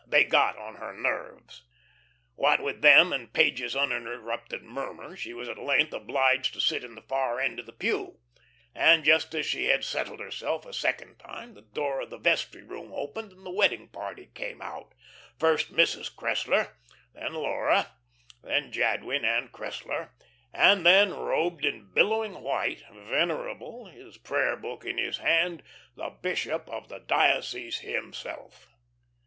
They 0.07 0.23
"got 0.23 0.57
on 0.57 0.77
her 0.77 0.93
nerves." 0.93 1.61
What 2.33 2.59
with 2.59 2.81
them 2.81 3.13
and 3.13 3.31
Page's 3.31 3.75
uninterrupted 3.75 4.63
murmur, 4.63 5.15
she 5.15 5.31
was 5.31 5.47
at 5.47 5.59
length 5.59 5.93
obliged 5.93 6.55
to 6.55 6.59
sit 6.59 6.83
in 6.83 6.95
the 6.95 7.03
far 7.03 7.39
end 7.39 7.59
of 7.59 7.67
the 7.67 7.71
pew, 7.71 8.17
and 8.73 9.03
just 9.05 9.35
as 9.35 9.45
she 9.45 9.65
had 9.65 9.83
settled 9.85 10.19
herself 10.19 10.65
a 10.65 10.73
second 10.73 11.19
time 11.19 11.53
the 11.53 11.61
door 11.61 12.01
of 12.01 12.09
the 12.09 12.17
vestry 12.17 12.63
room 12.63 12.91
opened 12.91 13.31
and 13.31 13.45
the 13.45 13.51
wedding 13.51 13.89
party 13.89 14.25
came 14.33 14.59
out; 14.59 14.95
first 15.37 15.71
Mrs. 15.71 16.11
Cressler, 16.11 16.73
then 17.13 17.35
Laura, 17.35 17.91
then 18.41 18.71
Jadwin 18.71 19.23
and 19.23 19.51
Cressler, 19.51 20.13
and 20.51 20.83
then, 20.83 21.11
robed 21.13 21.63
in 21.63 21.93
billowing 21.93 22.41
white, 22.41 22.83
venerable, 22.91 23.85
his 23.85 24.17
prayer 24.17 24.55
book 24.57 24.83
in 24.83 24.97
his 24.97 25.19
hand, 25.19 25.61
the 25.95 26.09
bishop 26.09 26.67
of 26.71 26.89
the 26.89 26.97
diocese 26.97 27.81
himself. 27.81 28.67